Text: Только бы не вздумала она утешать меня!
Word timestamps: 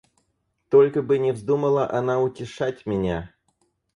Только 0.69 1.03
бы 1.03 1.19
не 1.19 1.31
вздумала 1.31 1.87
она 1.93 2.19
утешать 2.19 2.87
меня! 2.87 3.31